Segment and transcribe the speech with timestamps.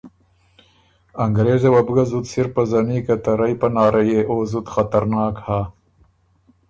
[1.25, 5.35] انګرېزه وه بُو ګه زُت سِر پزنی که ته رئ پناره يې او زُت خطرناک
[5.45, 5.61] هۀ